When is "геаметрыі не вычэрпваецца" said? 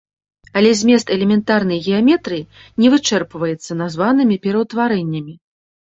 1.91-3.71